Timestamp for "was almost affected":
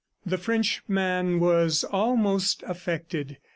1.39-3.37